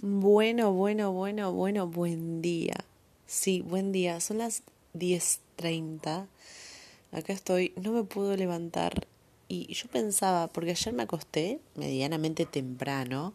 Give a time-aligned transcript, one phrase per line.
[0.00, 2.76] Bueno, bueno, bueno, bueno, buen día.
[3.26, 4.20] Sí, buen día.
[4.20, 4.62] Son las
[4.94, 6.28] 10.30.
[7.10, 9.08] Acá estoy, no me puedo levantar.
[9.48, 13.34] Y yo pensaba, porque ayer me acosté medianamente temprano,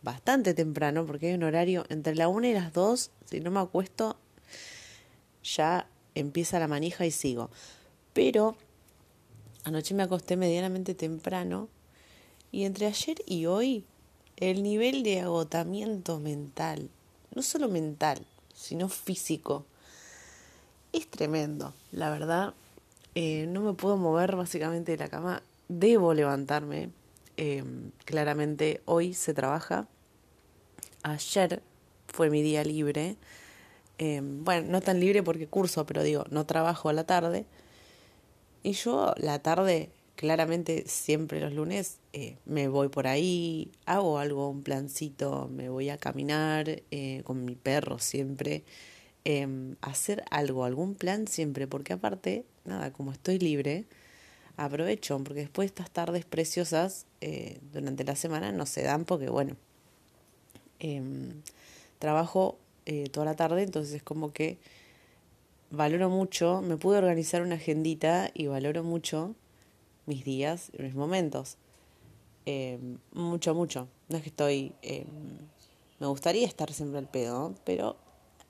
[0.00, 3.10] bastante temprano, porque hay un horario entre la 1 y las 2.
[3.26, 4.16] Si no me acuesto,
[5.44, 7.50] ya empieza la manija y sigo.
[8.14, 8.56] Pero
[9.62, 11.68] anoche me acosté medianamente temprano.
[12.50, 13.84] Y entre ayer y hoy
[14.40, 16.90] el nivel de agotamiento mental,
[17.34, 18.24] no solo mental,
[18.54, 19.66] sino físico,
[20.92, 21.74] es tremendo.
[21.90, 22.54] La verdad,
[23.14, 26.90] eh, no me puedo mover básicamente de la cama, debo levantarme.
[27.36, 27.64] Eh,
[28.04, 29.86] claramente hoy se trabaja.
[31.02, 31.62] Ayer
[32.06, 33.16] fue mi día libre.
[33.98, 37.44] Eh, bueno, no tan libre porque curso, pero digo, no trabajo a la tarde.
[38.62, 44.50] Y yo la tarde claramente siempre los lunes eh, me voy por ahí, hago algo,
[44.50, 48.64] un plancito, me voy a caminar eh, con mi perro siempre,
[49.24, 49.46] eh,
[49.80, 53.84] hacer algo, algún plan siempre, porque aparte, nada, como estoy libre,
[54.56, 59.54] aprovecho, porque después estas tardes preciosas eh, durante la semana no se dan porque, bueno,
[60.80, 61.42] em,
[62.00, 62.58] trabajo
[63.12, 64.58] toda la tarde, entonces es como que
[65.70, 69.36] valoro mucho, me pude organizar una agendita y valoro mucho
[70.08, 71.56] mis días y mis momentos.
[72.46, 72.78] Eh,
[73.12, 73.88] mucho, mucho.
[74.08, 74.72] No es que estoy...
[74.82, 75.04] Eh,
[76.00, 77.96] me gustaría estar siempre al pedo, pero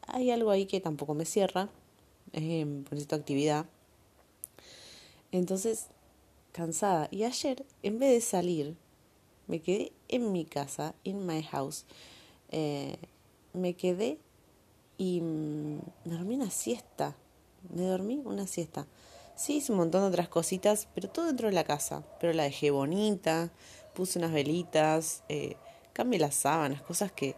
[0.06, 1.69] hay algo ahí que tampoco me cierra.
[2.33, 3.67] Eh, necesito actividad.
[5.33, 5.87] Entonces,
[6.53, 7.09] cansada.
[7.11, 8.77] Y ayer, en vez de salir,
[9.47, 11.84] me quedé en mi casa, in my house.
[12.50, 12.97] Eh,
[13.53, 14.19] me quedé
[14.98, 17.17] y mm, me dormí una siesta.
[17.75, 18.87] Me dormí una siesta.
[19.39, 22.03] Sí, hice un montón de otras cositas, pero todo dentro de la casa.
[22.20, 23.53] Pero la dejé bonita,
[23.94, 25.56] puse unas velitas, eh,
[25.92, 27.36] cambié las sábanas, cosas que...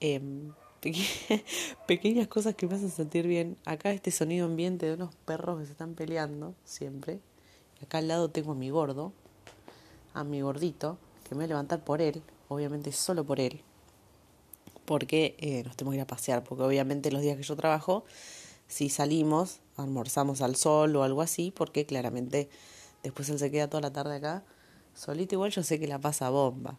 [0.00, 0.20] Eh,
[0.80, 1.44] peque
[1.86, 3.56] pequeñas cosas que me hacen sentir bien.
[3.66, 7.20] Acá este sonido ambiente de unos perros que se están peleando siempre.
[7.82, 9.12] Acá al lado tengo a mi gordo,
[10.14, 13.60] a mi gordito, que me voy a levantar por él, obviamente solo por él,
[14.86, 18.04] porque eh, nos tenemos que ir a pasear, porque obviamente los días que yo trabajo
[18.68, 22.48] si salimos, almorzamos al sol o algo así, porque claramente
[23.02, 24.44] después él se queda toda la tarde acá,
[24.94, 26.78] solito igual yo sé que la pasa bomba.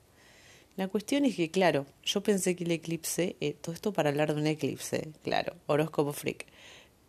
[0.77, 4.33] La cuestión es que, claro, yo pensé que el eclipse, eh, todo esto para hablar
[4.33, 6.45] de un eclipse, claro, horóscopo freak.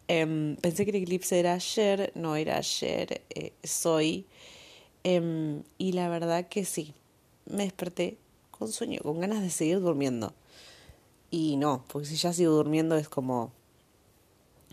[0.09, 4.27] Eh, pensé que el eclipse era ayer, no era ayer, eh, soy.
[5.05, 6.95] Em, y la verdad que sí,
[7.47, 8.19] me desperté
[8.51, 10.35] con sueño, con ganas de seguir durmiendo.
[11.31, 13.53] Y no, porque si ya sigo durmiendo es como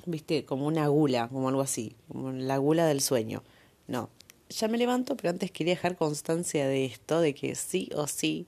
[0.07, 3.43] viste, como una gula, como algo así, como la gula del sueño.
[3.87, 4.09] No,
[4.49, 8.47] ya me levanto, pero antes quería dejar constancia de esto, de que sí o sí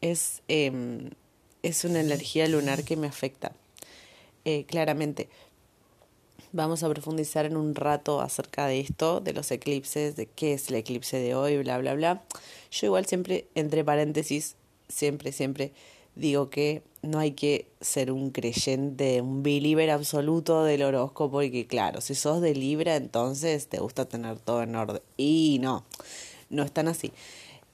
[0.00, 1.10] es, eh,
[1.62, 3.52] es una energía lunar que me afecta.
[4.44, 5.28] Eh, claramente,
[6.52, 10.68] vamos a profundizar en un rato acerca de esto, de los eclipses, de qué es
[10.68, 12.22] el eclipse de hoy, bla, bla, bla.
[12.70, 14.56] Yo igual siempre, entre paréntesis,
[14.88, 15.72] siempre, siempre
[16.16, 21.66] digo que no hay que ser un creyente, un believer absoluto del horóscopo y que
[21.66, 25.02] claro, si sos de Libra entonces te gusta tener todo en orden.
[25.16, 25.84] Y no,
[26.48, 27.12] no es tan así.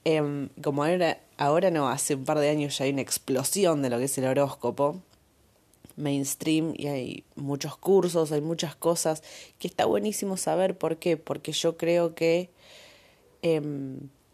[0.05, 3.89] Eh, como ahora, ahora no, hace un par de años ya hay una explosión de
[3.89, 4.99] lo que es el horóscopo
[5.99, 9.21] mainstream y hay muchos cursos, hay muchas cosas
[9.59, 12.49] que está buenísimo saber por qué, porque yo creo que
[13.41, 13.61] eh,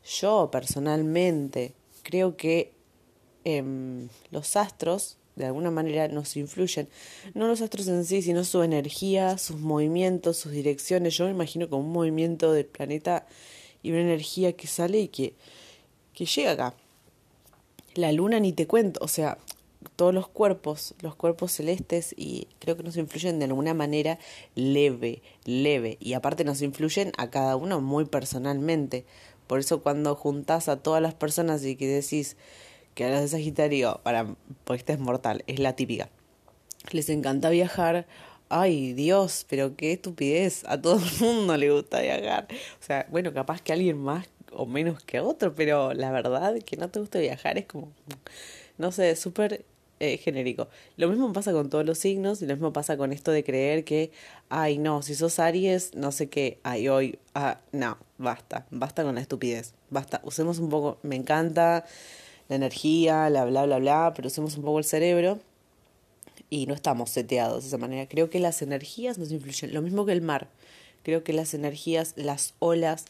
[0.06, 1.74] yo personalmente
[2.04, 2.75] creo que
[3.46, 3.64] eh,
[4.32, 6.88] los astros de alguna manera nos influyen,
[7.34, 11.16] no los astros en sí, sino su energía, sus movimientos, sus direcciones.
[11.16, 13.26] Yo me imagino como un movimiento del planeta
[13.84, 15.34] y una energía que sale y que,
[16.14, 16.74] que llega acá.
[17.96, 19.38] La luna ni te cuento, o sea,
[19.96, 24.20] todos los cuerpos, los cuerpos celestes y creo que nos influyen de alguna manera
[24.56, 29.06] leve, leve y aparte nos influyen a cada uno muy personalmente.
[29.48, 32.36] Por eso cuando juntás a todas las personas y que decís,
[32.96, 34.26] que a de Sagitario, para,
[34.64, 36.10] porque esta es mortal, es la típica.
[36.92, 38.08] Les encanta viajar.
[38.50, 40.64] Ay, Dios, pero qué estupidez.
[40.66, 42.48] A todo el mundo le gusta viajar.
[42.82, 46.78] O sea, bueno, capaz que alguien más o menos que otro, pero la verdad que
[46.78, 47.92] no te gusta viajar es como,
[48.78, 49.66] no sé, súper
[50.00, 50.70] eh, genérico.
[50.96, 53.84] Lo mismo pasa con todos los signos y lo mismo pasa con esto de creer
[53.84, 54.12] que,
[54.50, 59.16] ay, no, si sos Aries, no sé qué, ay, hoy, ah, no, basta, basta con
[59.16, 61.86] la estupidez, basta, usemos un poco, me encanta
[62.48, 65.40] la energía, la bla, bla, bla, pero usemos un poco el cerebro
[66.50, 68.08] y no estamos seteados de esa manera.
[68.08, 70.50] Creo que las energías nos influyen, lo mismo que el mar.
[71.04, 73.06] Creo que las energías, las olas,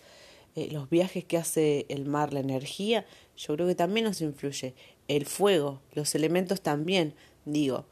[0.56, 3.06] eh, los viajes que hace el mar, la energía,
[3.38, 4.74] yo creo que también nos influye.
[5.08, 7.14] el fuego, los elementos también,
[7.46, 7.86] digo.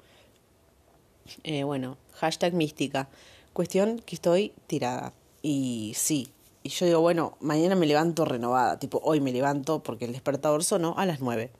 [1.43, 3.07] Eh, bueno, hashtag mística.
[3.53, 5.13] Cuestión que estoy tirada.
[5.43, 6.29] Y sí,
[6.63, 10.63] y yo digo, bueno, mañana me levanto renovada, tipo, hoy me levanto porque el despertador
[10.63, 11.51] sonó a las nueve.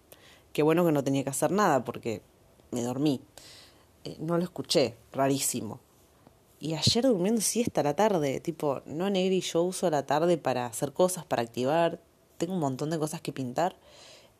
[0.54, 2.22] Qué bueno que no tenía que hacer nada porque
[2.72, 3.20] me dormí.
[4.06, 5.82] Eh, no lo escuché, rarísimo.
[6.62, 10.66] Y ayer durmiendo siesta a la tarde, tipo, no negri, yo uso la tarde para
[10.66, 12.00] hacer cosas, para activar,
[12.38, 13.76] tengo un montón de cosas que pintar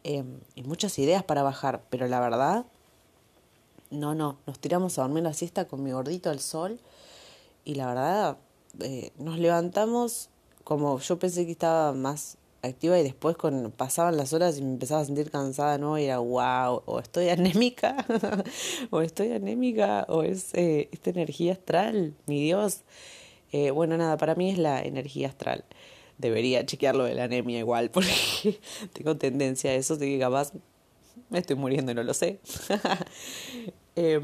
[0.06, 2.66] em, y muchas ideas para bajar, pero la verdad,
[3.90, 6.80] no, no, nos tiramos a dormir la siesta con mi gordito al sol
[7.66, 8.38] y la verdad,
[8.80, 10.30] eh, nos levantamos
[10.64, 14.72] como yo pensé que estaba más activa y después con, pasaban las horas y me
[14.72, 15.98] empezaba a sentir cansada, ¿no?
[16.00, 18.06] Y era, wow, o estoy anémica,
[18.90, 22.82] o estoy anémica, o es eh, esta energía astral, mi Dios.
[23.52, 25.66] Eh, bueno, nada, para mí es la energía astral.
[26.18, 28.60] Debería chequearlo de la anemia igual, porque
[28.94, 30.54] tengo tendencia a eso, así que capaz
[31.30, 32.40] me estoy muriendo y no lo sé.
[33.96, 34.22] eh,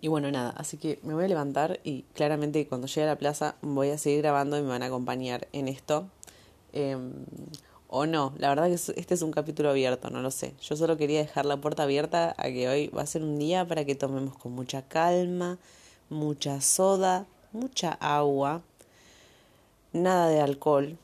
[0.00, 3.18] y bueno, nada, así que me voy a levantar y claramente cuando llegue a la
[3.18, 6.08] plaza voy a seguir grabando y me van a acompañar en esto.
[6.72, 7.12] Em,
[7.88, 10.54] o no, la verdad que este es un capítulo abierto, no lo sé.
[10.62, 13.66] Yo solo quería dejar la puerta abierta a que hoy va a ser un día
[13.66, 15.58] para que tomemos con mucha calma,
[16.08, 18.62] mucha soda, mucha agua,
[19.92, 20.96] nada de alcohol.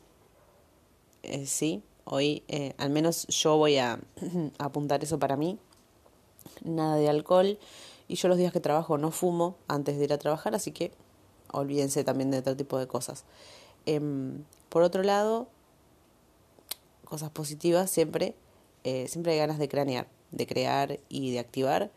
[1.22, 4.00] Eh, sí, hoy eh, al menos yo voy a
[4.58, 5.58] apuntar eso para mí.
[6.64, 7.58] Nada de alcohol
[8.08, 10.92] y yo los días que trabajo no fumo antes de ir a trabajar, así que
[11.52, 13.24] olvídense también de otro tipo de cosas.
[13.86, 15.48] Em, por otro lado,
[17.04, 18.34] cosas positivas siempre,
[18.84, 21.90] eh, siempre hay ganas de cranear, de crear y de activar,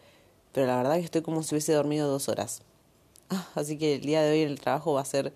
[0.51, 2.61] pero la verdad que estoy como si hubiese dormido dos horas.
[3.55, 5.33] así que el día de hoy el trabajo va a ser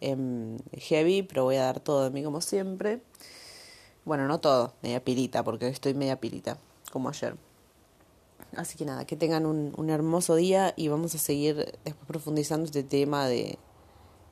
[0.00, 3.00] em, heavy, pero voy a dar todo de mí como siempre.
[4.04, 6.58] Bueno, no todo, media pilita, porque hoy estoy media pilita,
[6.92, 7.36] como ayer.
[8.56, 12.64] Así que nada, que tengan un, un hermoso día y vamos a seguir después profundizando
[12.64, 13.58] este tema de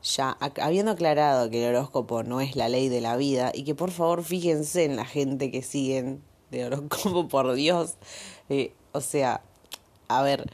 [0.05, 3.75] ya habiendo aclarado que el horóscopo no es la ley de la vida y que
[3.75, 7.95] por favor fíjense en la gente que siguen de horóscopo, por Dios.
[8.49, 9.43] Eh, o sea,
[10.09, 10.51] a ver,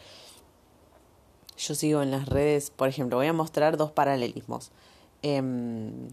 [1.59, 4.71] yo sigo en las redes, por ejemplo, voy a mostrar dos paralelismos.
[5.23, 6.09] Em,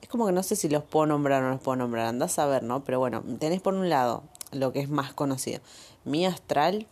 [0.00, 2.38] es como que no sé si los puedo nombrar o no los puedo nombrar, andás
[2.38, 2.82] a ver, ¿no?
[2.84, 5.60] Pero bueno, tenés por un lado lo que es más conocido,
[6.04, 6.86] mi astral,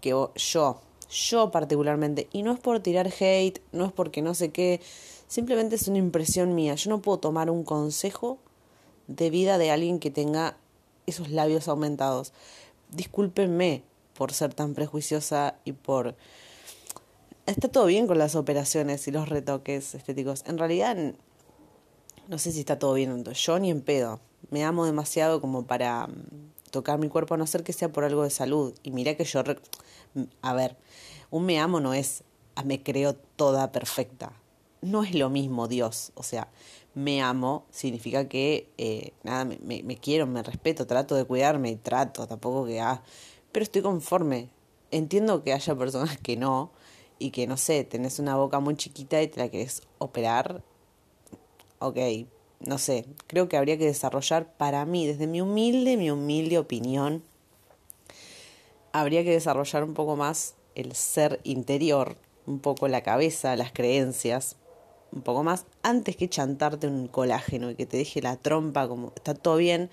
[0.00, 0.80] que yo,
[1.10, 4.80] yo particularmente, y no es por tirar hate, no es porque no sé qué,
[5.28, 6.74] simplemente es una impresión mía.
[6.74, 8.38] Yo no puedo tomar un consejo
[9.06, 10.56] de vida de alguien que tenga
[11.06, 12.32] esos labios aumentados.
[12.90, 13.82] Discúlpenme
[14.14, 16.14] por ser tan prejuiciosa y por...
[17.46, 20.44] Está todo bien con las operaciones y los retoques estéticos.
[20.46, 20.96] En realidad,
[22.28, 23.22] no sé si está todo bien.
[23.24, 24.20] Yo ni en pedo.
[24.50, 26.08] Me amo demasiado como para
[26.74, 28.74] tocar mi cuerpo a no ser que sea por algo de salud.
[28.82, 29.42] Y mira que yo,
[30.42, 30.76] a ver,
[31.30, 32.24] un me amo no es
[32.56, 34.32] a me creo toda perfecta.
[34.82, 36.10] No es lo mismo Dios.
[36.16, 36.48] O sea,
[36.94, 42.26] me amo significa que, eh, nada, me, me, quiero, me respeto, trato de cuidarme trato,
[42.26, 43.02] tampoco que, ah,
[43.52, 44.50] pero estoy conforme.
[44.90, 46.72] Entiendo que haya personas que no
[47.20, 50.62] y que, no sé, tenés una boca muy chiquita y te la querés operar.
[51.78, 51.98] Ok,
[52.66, 57.22] no sé, creo que habría que desarrollar para mí, desde mi humilde, mi humilde opinión,
[58.92, 62.16] habría que desarrollar un poco más el ser interior,
[62.46, 64.56] un poco la cabeza, las creencias,
[65.12, 69.12] un poco más, antes que chantarte un colágeno y que te deje la trompa como
[69.14, 69.90] está todo bien,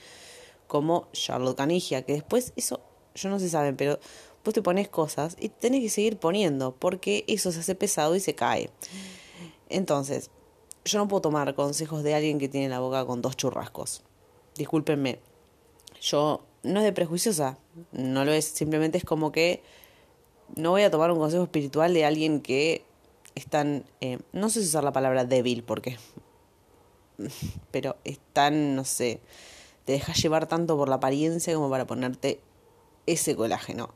[0.67, 2.81] como Charlotte Canigia, que después eso,
[3.15, 3.99] yo no sé si saben, pero
[4.43, 8.19] vos te pones cosas y tenés que seguir poniendo, porque eso se hace pesado y
[8.19, 8.69] se cae.
[9.69, 10.31] Entonces,
[10.85, 14.03] yo no puedo tomar consejos de alguien que tiene la boca con dos churrascos.
[14.55, 15.19] Discúlpenme.
[16.01, 17.57] Yo no es de prejuiciosa,
[17.91, 19.61] no lo es, simplemente es como que
[20.55, 22.83] no voy a tomar un consejo espiritual de alguien que
[23.35, 25.97] es tan, eh, no sé si usar la palabra débil, porque,
[27.71, 29.21] pero es tan, no sé,
[29.85, 32.41] te dejas llevar tanto por la apariencia como para ponerte
[33.05, 33.93] ese colágeno.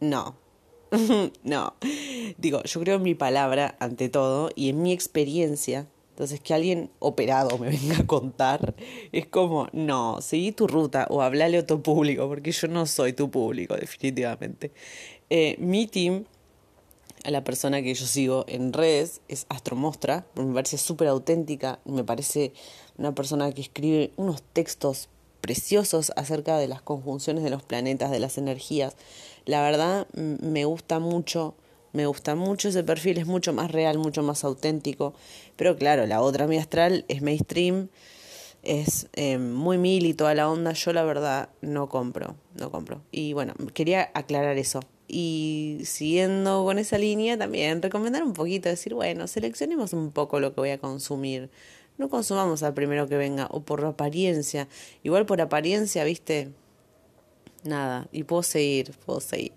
[0.00, 0.36] No,
[1.42, 1.74] no.
[2.36, 6.90] Digo, yo creo en mi palabra ante todo y en mi experiencia entonces, que alguien
[7.00, 8.76] operado me venga a contar
[9.10, 13.14] es como, no, seguí tu ruta o hablale a tu público, porque yo no soy
[13.14, 14.70] tu público, definitivamente.
[15.28, 16.24] Eh, mi team,
[17.24, 22.04] a la persona que yo sigo en redes, es Astromostra, me parece súper auténtica, me
[22.04, 22.52] parece
[22.96, 25.08] una persona que escribe unos textos
[25.40, 28.94] preciosos acerca de las conjunciones de los planetas, de las energías.
[29.46, 31.56] La verdad, me gusta mucho
[31.94, 35.14] me gusta mucho ese perfil, es mucho más real, mucho más auténtico.
[35.56, 37.88] Pero claro, la otra mi astral es mainstream.
[38.62, 43.00] es eh, muy mil y toda la onda, yo la verdad no compro, no compro.
[43.12, 44.80] Y bueno, quería aclarar eso.
[45.06, 50.52] Y siguiendo con esa línea, también recomendar un poquito, decir, bueno, seleccionemos un poco lo
[50.52, 51.50] que voy a consumir.
[51.98, 54.66] No consumamos al primero que venga, o por apariencia.
[55.04, 56.50] Igual por apariencia, viste,
[57.62, 58.08] nada.
[58.10, 59.52] Y puedo seguir, puedo seguir.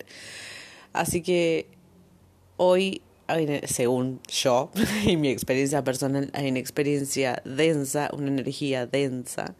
[0.94, 1.68] Así que
[2.58, 3.02] hoy,
[3.66, 4.72] según yo
[5.06, 9.56] y mi experiencia personal, hay una experiencia densa, una energía densa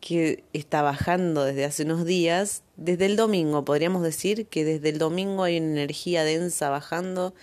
[0.00, 4.98] que está bajando desde hace unos días, desde el domingo, podríamos decir que desde el
[4.98, 7.34] domingo hay una energía densa bajando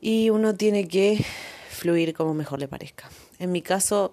[0.00, 1.24] y uno tiene que
[1.70, 3.10] fluir como mejor le parezca.
[3.40, 4.12] En mi caso,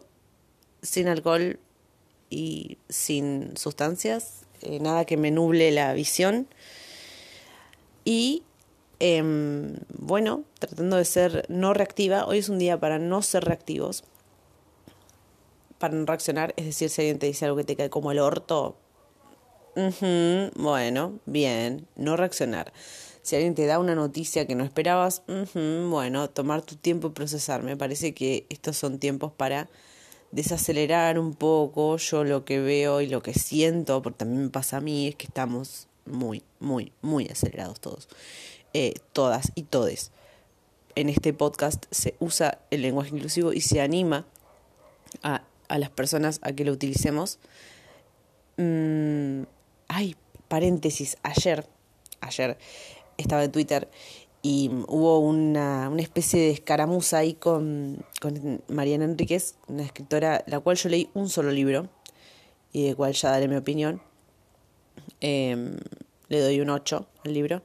[0.82, 1.60] sin alcohol
[2.32, 6.48] y sin sustancias, eh, nada que me nuble la visión
[8.04, 8.42] y
[9.00, 14.04] em, bueno, tratando de ser no reactiva, hoy es un día para no ser reactivos
[15.78, 18.20] para no reaccionar, es decir, si alguien te dice algo que te cae como el
[18.20, 18.78] orto,
[20.56, 22.72] bueno, bien, no reaccionar.
[23.22, 25.24] Si alguien te da una noticia que no esperabas,
[25.54, 27.64] bueno, tomar tu tiempo y procesar.
[27.64, 29.68] Me parece que estos son tiempos para
[30.32, 31.98] desacelerar un poco.
[31.98, 35.16] Yo lo que veo y lo que siento, porque también me pasa a mí, es
[35.16, 38.08] que estamos muy, muy, muy acelerados todos.
[38.78, 40.12] Eh, todas y todes.
[40.96, 44.26] En este podcast se usa el lenguaje inclusivo y se anima
[45.24, 47.40] a a las personas a que lo utilicemos.
[48.58, 49.44] Mm,
[49.88, 50.16] ay,
[50.48, 51.68] paréntesis, ayer,
[52.22, 52.58] ayer
[53.18, 53.90] estaba en Twitter
[54.42, 60.60] y hubo una, una especie de escaramuza ahí con, con Mariana Enríquez, una escritora, la
[60.60, 61.90] cual yo leí un solo libro
[62.72, 64.02] y de cual ya daré mi opinión.
[65.20, 65.78] Em,
[66.28, 67.62] le doy un 8 al libro.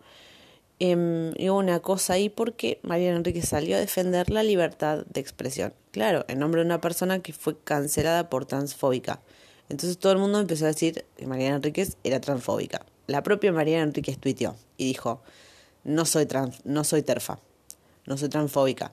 [0.83, 5.75] Eh, una cosa ahí porque Mariana Enrique salió a defender la libertad de expresión.
[5.91, 9.21] Claro, en nombre de una persona que fue cancelada por transfóbica.
[9.69, 12.87] Entonces todo el mundo empezó a decir que Mariana Enríquez era transfóbica.
[13.07, 15.21] La propia Mariana Enríquez tuiteó y dijo,
[15.85, 17.39] no soy, trans, no soy terfa,
[18.07, 18.93] no soy transfóbica,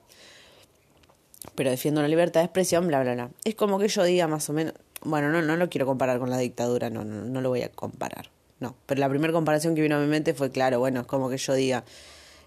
[1.56, 3.32] pero defiendo la libertad de expresión, bla, bla, bla.
[3.46, 6.30] Es como que yo diga más o menos, bueno, no, no lo quiero comparar con
[6.30, 8.30] la dictadura, no, no, no lo voy a comparar.
[8.60, 11.30] No, pero la primera comparación que vino a mi mente fue, claro, bueno, es como
[11.30, 11.84] que yo diga,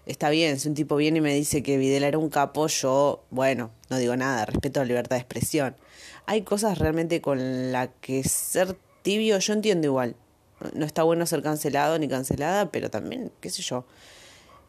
[0.05, 3.23] está bien, si un tipo viene y me dice que Videla era un capo, yo,
[3.29, 5.75] bueno, no digo nada, respeto la libertad de expresión.
[6.25, 10.15] Hay cosas realmente con las que ser tibio, yo entiendo igual.
[10.73, 13.85] No está bueno ser cancelado ni cancelada, pero también, qué sé yo.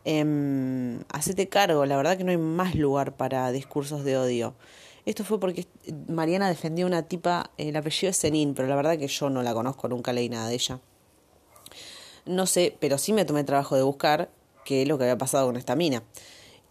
[0.04, 4.54] Eh, hacete cargo, la verdad que no hay más lugar para discursos de odio.
[5.04, 5.66] Esto fue porque
[6.08, 9.52] Mariana defendió una tipa, el apellido es Zenin, pero la verdad que yo no la
[9.52, 10.80] conozco, nunca leí nada de ella.
[12.24, 14.30] No sé, pero sí me tomé el trabajo de buscar
[14.64, 16.02] qué es lo que había pasado con esta mina.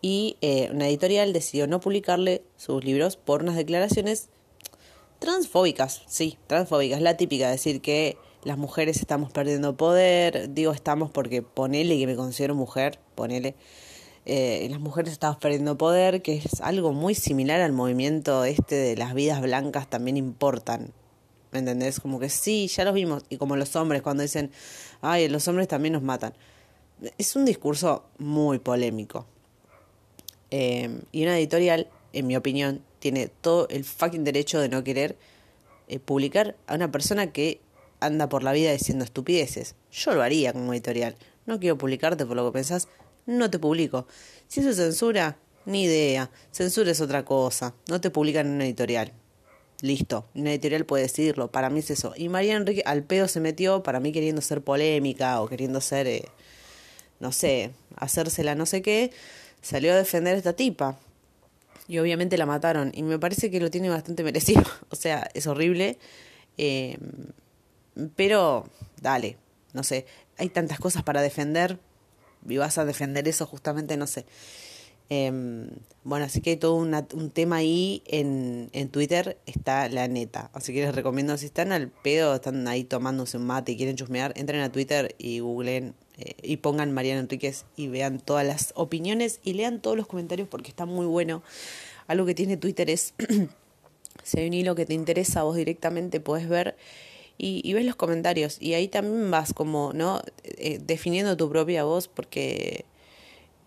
[0.01, 4.29] Y eh, una editorial decidió no publicarle sus libros por unas declaraciones
[5.19, 11.43] transfóbicas, sí, transfóbicas, la típica, decir que las mujeres estamos perdiendo poder, digo estamos porque
[11.43, 13.55] ponele que me considero mujer, ponele,
[14.25, 18.95] eh, las mujeres estamos perdiendo poder, que es algo muy similar al movimiento este de
[18.95, 20.91] las vidas blancas también importan,
[21.51, 21.99] ¿me entendés?
[21.99, 24.51] Como que sí, ya los vimos, y como los hombres cuando dicen,
[25.01, 26.33] ay, los hombres también nos matan.
[27.17, 29.25] Es un discurso muy polémico.
[30.51, 35.17] Eh, y una editorial, en mi opinión, tiene todo el fucking derecho de no querer
[35.87, 37.61] eh, publicar a una persona que
[37.99, 39.75] anda por la vida diciendo estupideces.
[39.91, 41.15] Yo lo haría como editorial.
[41.45, 42.87] No quiero publicarte por lo que pensás,
[43.25, 44.07] no te publico.
[44.47, 46.29] Si eso es censura, ni idea.
[46.51, 47.73] Censura es otra cosa.
[47.87, 49.13] No te publican en una editorial.
[49.81, 52.13] Listo, una editorial puede decirlo, para mí es eso.
[52.15, 56.05] Y María Enrique al pedo se metió, para mí queriendo ser polémica o queriendo ser,
[56.05, 56.25] eh,
[57.19, 59.11] no sé, hacérsela no sé qué,
[59.61, 60.99] salió a defender a esta tipa.
[61.87, 62.91] Y obviamente la mataron.
[62.93, 64.63] Y me parece que lo tiene bastante merecido.
[64.89, 65.97] o sea, es horrible.
[66.57, 66.97] Eh,
[68.15, 68.69] pero,
[69.01, 69.37] dale,
[69.73, 70.05] no sé,
[70.37, 71.79] hay tantas cosas para defender.
[72.47, 74.25] Y vas a defender eso justamente, no sé.
[75.13, 75.67] Em,
[76.05, 80.49] bueno, así que hay todo un tema ahí en, en Twitter, está la neta.
[80.53, 83.97] Así que les recomiendo, si están al pedo, están ahí tomándose un mate y quieren
[83.97, 88.71] chusmear, entren a Twitter y googleen eh, y pongan Mariana Enríquez y vean todas las
[88.77, 91.43] opiniones y lean todos los comentarios porque está muy bueno.
[92.07, 93.13] Algo que tiene Twitter es,
[94.23, 96.77] si hay un hilo que te interesa, vos directamente podés ver
[97.37, 100.21] y, y ves los comentarios y ahí también vas como, ¿no?
[100.45, 102.85] Eh, definiendo tu propia voz porque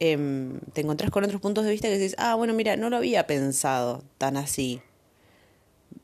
[0.01, 2.97] Em, te encontrás con otros puntos de vista que dices, ah, bueno, mira, no lo
[2.97, 4.81] había pensado tan así.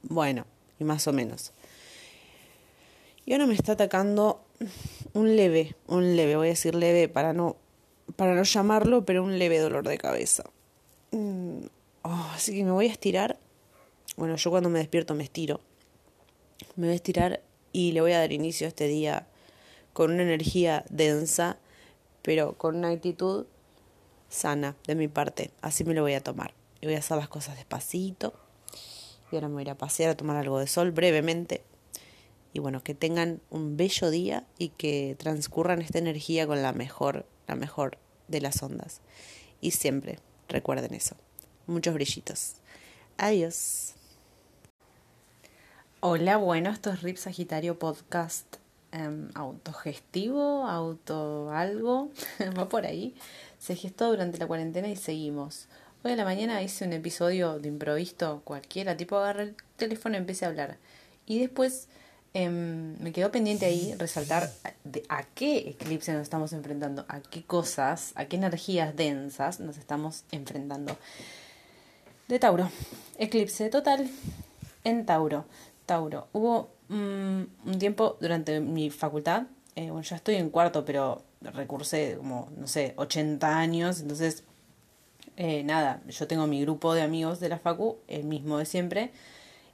[0.03, 0.47] Bueno,
[0.79, 1.53] y más o menos.
[3.27, 4.43] Y ahora me está atacando
[5.13, 7.57] un leve, un leve, voy a decir leve para no,
[8.17, 10.45] para no llamarlo, pero un leve dolor de cabeza.
[11.11, 11.67] Mm,
[12.03, 13.39] oh, así que me voy a estirar
[14.21, 15.61] bueno, yo cuando me despierto me estiro.
[16.77, 17.41] Me voy a estirar
[17.73, 19.27] y le voy a dar inicio a este día
[19.95, 21.57] con una energía densa,
[22.21, 23.47] pero con una actitud
[24.31, 25.51] sana de mi parte.
[25.61, 26.55] Así me lo voy a tomar.
[26.81, 28.33] Y voy a hacer las cosas despacito.
[29.31, 31.63] Y ahora me voy a ir a pasear, a tomar algo de sol brevemente.
[32.53, 37.27] Y bueno, que tengan un bello día y que transcurran esta energía con la mejor,
[37.47, 39.03] la mejor de las ondas.
[39.61, 40.19] Y siempre
[40.49, 41.17] recuerden eso.
[41.67, 42.55] Muchos brillitos.
[43.19, 43.95] Adiós.
[46.01, 48.57] Hola, bueno, esto es RIP Sagitario Podcast
[48.91, 52.11] em, autogestivo, auto algo,
[52.59, 53.15] va por ahí.
[53.61, 55.69] Se gestó durante la cuarentena y seguimos.
[56.03, 60.19] Hoy a la mañana hice un episodio de improviso cualquiera, tipo agarré el teléfono y
[60.19, 60.79] empecé a hablar.
[61.27, 61.87] Y después
[62.33, 64.51] em, me quedó pendiente ahí resaltar
[64.85, 69.77] de a qué eclipse nos estamos enfrentando, a qué cosas, a qué energías densas nos
[69.77, 70.97] estamos enfrentando.
[72.29, 72.71] De Tauro,
[73.19, 74.09] eclipse total
[74.85, 75.45] en Tauro.
[75.85, 76.29] Tauro.
[76.33, 79.43] Hubo mm, un tiempo durante mi facultad,
[79.81, 84.45] eh, bueno, ya estoy en cuarto, pero recursé como, no sé, 80 años, entonces,
[85.39, 89.11] eh, nada, yo tengo mi grupo de amigos de la facu, el mismo de siempre,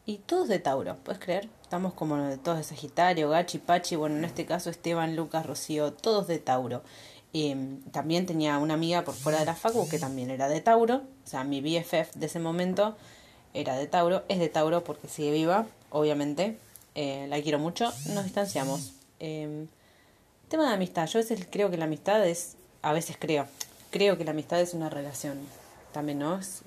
[0.07, 1.49] y todos de Tauro, ¿puedes creer?
[1.61, 6.29] Estamos como todos de Sagitario, Gachi, Pachi, bueno, en este caso Esteban, Lucas, Rocío, todos
[6.29, 6.83] de Tauro.
[7.33, 10.99] Mm, también tenía una amiga por fuera de la facu que también era de Tauro,
[11.25, 12.97] o sea, mi BFF de ese momento
[13.55, 16.59] era de Tauro, es de Tauro porque sigue viva, obviamente,
[16.95, 18.93] eh, la quiero mucho, nos distanciamos.
[19.19, 19.67] Eh,
[20.49, 23.47] tema de amistad, yo a veces creo que la amistad es, a veces creo,
[23.91, 25.38] creo que la amistad es una relación,
[25.93, 26.38] también, ¿no?
[26.38, 26.62] Es,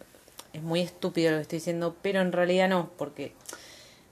[0.53, 3.33] es muy estúpido lo que estoy diciendo, pero en realidad no, porque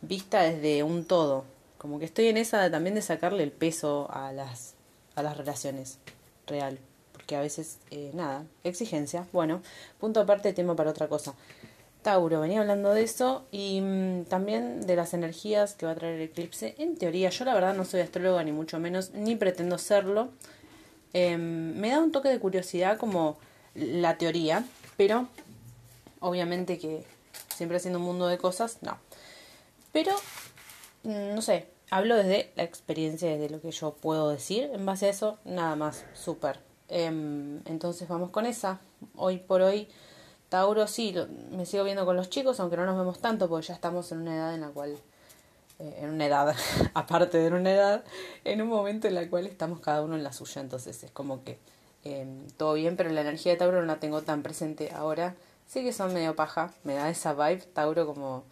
[0.01, 1.45] vista desde un todo,
[1.77, 4.75] como que estoy en esa también de sacarle el peso a las,
[5.15, 5.99] a las relaciones,
[6.45, 6.79] real,
[7.11, 9.61] porque a veces, eh, nada, exigencia, bueno,
[9.99, 11.33] punto aparte, tema para otra cosa.
[12.07, 16.15] Tauro, venía hablando de eso y mm, también de las energías que va a traer
[16.15, 16.73] el eclipse.
[16.77, 20.29] En teoría, yo la verdad no soy astróloga ni mucho menos, ni pretendo serlo.
[21.11, 23.37] Em, me da un toque de curiosidad como
[23.75, 24.63] la teoría,
[24.95, 25.27] pero
[26.21, 27.03] obviamente que
[27.53, 28.97] siempre haciendo un mundo de cosas, no.
[29.91, 30.13] Pero,
[31.03, 34.69] mm, no sé, hablo desde la experiencia, desde lo que yo puedo decir.
[34.71, 36.61] En base a eso, nada más, súper.
[36.87, 38.79] Em, entonces vamos con esa.
[39.17, 39.89] Hoy por hoy
[40.49, 41.13] Tauro sí,
[41.51, 44.19] me sigo viendo con los chicos, aunque no nos vemos tanto, porque ya estamos en
[44.19, 44.97] una edad en la cual,
[45.79, 46.55] eh, en una edad,
[46.93, 48.03] aparte de una edad,
[48.45, 51.43] en un momento en la cual estamos cada uno en la suya, entonces es como
[51.43, 51.59] que
[52.05, 55.35] em, todo bien, pero la energía de Tauro no la tengo tan presente ahora.
[55.67, 58.45] Sí que son medio paja, me da esa vibe, Tauro como,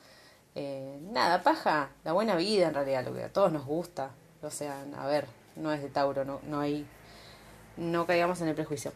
[0.56, 4.50] eh, nada, paja, la buena vida en realidad, lo que a todos nos gusta, o
[4.50, 6.86] sea, a ver, no es de Tauro, no, no hay,
[7.78, 8.92] no caigamos en el prejuicio.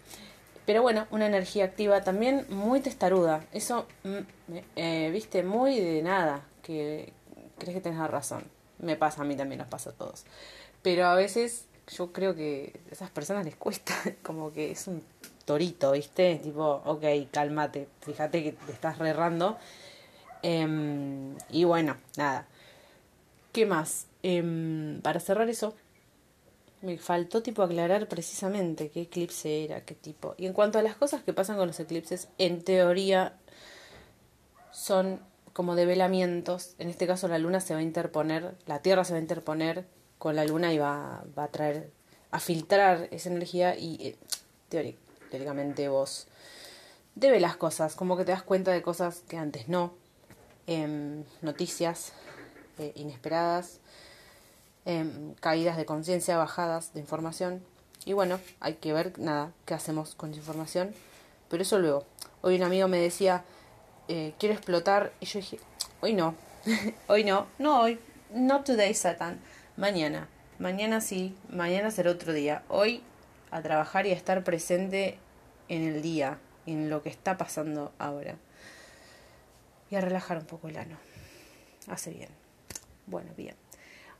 [0.69, 3.43] Pero bueno, una energía activa también muy testaruda.
[3.51, 6.45] Eso, mm, eh, viste, muy de nada.
[6.62, 7.12] Que
[7.58, 8.43] crees que tenés razón.
[8.77, 10.25] Me pasa, a mí también nos pasa a todos.
[10.84, 11.65] Pero a veces
[11.97, 15.01] yo creo que a esas personas les cuesta, como que es un
[15.43, 16.36] torito, ¿viste?
[16.36, 19.58] Tipo, ok, cálmate, fíjate que te estás rerrando.
[20.43, 22.45] Em, y bueno, nada.
[23.53, 24.05] ¿Qué más?
[24.21, 25.73] Em, para cerrar eso,
[26.81, 30.35] me faltó tipo aclarar precisamente qué eclipse era, qué tipo.
[30.37, 33.37] Y en cuanto a las cosas que pasan con los eclipses, en teoría
[34.71, 35.19] son
[35.53, 36.75] como develamientos.
[36.79, 39.85] En este caso la luna se va a interponer, la Tierra se va a interponer
[40.17, 41.91] con la luna y va, va a traer,
[42.31, 44.15] a filtrar esa energía y eh,
[44.69, 46.27] teóricamente vos
[47.39, 49.93] las cosas, como que te das cuenta de cosas que antes no.
[50.67, 52.13] Em, noticias
[52.77, 53.79] eh, inesperadas
[54.89, 57.62] Em, caídas de conciencia, bajadas de información.
[58.06, 60.95] Y bueno, hay que ver nada, qué hacemos con esa información.
[61.47, 62.08] Pero eso luego.
[62.41, 63.43] Hoy un amigo me decía,
[64.08, 65.13] eh, quiero explotar.
[65.19, 65.60] Y yo dije,
[66.02, 66.34] hoy no,
[67.08, 67.99] hoy no, no hoy,
[68.34, 69.39] not today, Satan.
[69.78, 72.63] Mañana, mañana sí, mañana será otro día.
[72.67, 73.04] Hoy
[73.52, 75.19] a trabajar y a estar presente
[75.67, 78.38] en el día, en lo que está pasando ahora.
[79.91, 80.97] Y a relajar un poco el ano.
[81.88, 82.30] Hace bien.
[83.06, 83.68] Bueno, bien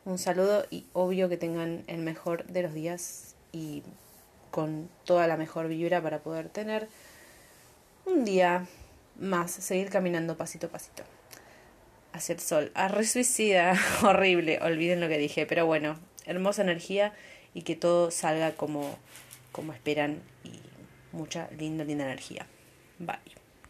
[0.05, 3.83] un saludo y obvio que tengan el mejor de los días y
[4.51, 6.88] con toda la mejor vibra para poder tener
[8.05, 8.65] un día
[9.19, 11.03] más, seguir caminando pasito a pasito
[12.13, 12.71] hacia el sol.
[12.73, 17.13] A suicida, horrible, olviden lo que dije, pero bueno, hermosa energía
[17.53, 18.97] y que todo salga como,
[19.51, 20.59] como esperan y
[21.12, 22.45] mucha linda, linda energía.
[22.99, 23.38] Bye.